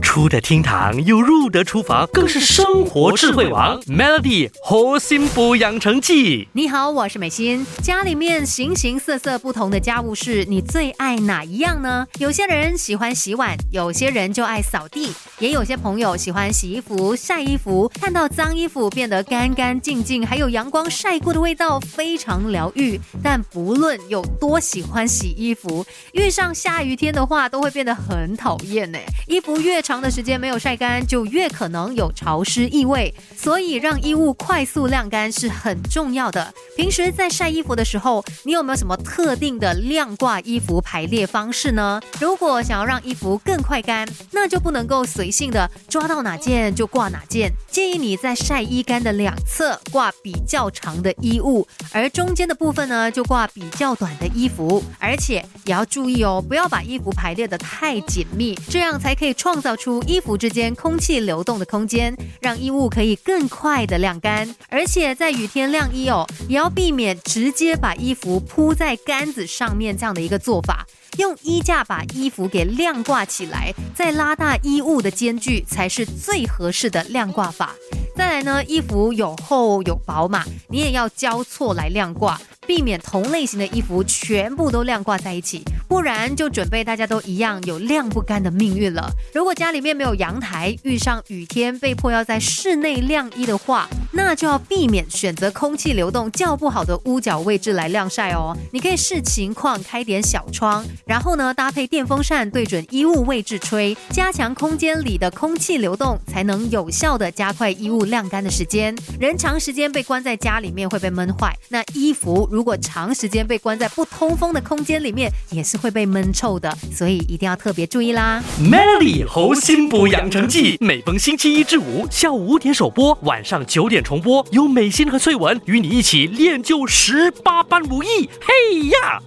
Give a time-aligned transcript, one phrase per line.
[0.00, 3.80] 出得厅堂又入得厨房，更是生活智慧王。
[3.82, 6.48] Melody 活心补养成记。
[6.52, 7.64] 你好，我是美心。
[7.82, 12.06] 家里面形形色色不同的家务事，你最爱哪一样呢？
[12.18, 23.00] 有些人喜欢洗碗，有些人就爱扫地，也有些朋友喜欢洗衣服、晒衣服，看到脏衣服变得干干净净，还有阳光晒过的味道，非常疗愈。
[23.22, 28.98] 但不论有多喜欢洗衣服，遇上下雨天的话，都会变得很讨厌呢。
[29.26, 36.54] 衣服越长长的时间没有晒干，就越可能有潮湿异味，所以让衣物快速晾干是很重要的。
[36.76, 42.00] 平时在晒衣服的时候，你有没有什么特定的晾挂衣服排列方式呢？
[42.20, 47.50] 如果想要让衣服更快干，那就不能够随性的抓到哪件就挂哪件。
[47.68, 54.80] 建议你在晒衣杆的两侧挂比较长的衣物，而中间的部分呢就挂比较短的衣服。
[55.00, 64.54] 而且也要注意哦，不要把衣服排列的太紧密，这样才可以创造出衣服之间空气流动的空间，让衣物可以更快的晾干。
[64.68, 70.86] 而且在雨天晾衣哦，也要避免直接把衣服铺在杆子上面这样的一个做法。
[71.16, 77.74] 用衣架把衣服给晾挂起来，再拉大衣物的间距，才是最合适的晾挂法。
[78.14, 82.38] 再来呢，衣服有厚有薄嘛，你也要交错来晾挂。
[82.66, 89.10] 避免同类型的衣服全部都晾挂在一起，不然就准备大家都一样有晾不干的命运了。
[89.34, 98.56] 如果家里面没有阳台，遇上雨天被迫要在室内晾衣的话，那就要避免选择空气流动较不好的屋角位置来晾晒哦。
[98.72, 108.94] 你可以视情况开点小窗，然后呢搭配电风扇对准衣物位置吹，加强空间里的空气流动，才能有效的加快衣物晾干的时间。
[109.18, 118.42] 人长时间被关在家里面会被闷坏，那衣服如果长时间被关在不通风的空间里面，也是会被闷臭的，所以一定要特别注意啦。
[118.60, 128.28] Melody 猴心补养成记，每逢星期一至五下午五点首播，晚上九点重播，由美心和翠文与你一起练就十八般武艺。
[128.40, 129.22] 嘿呀！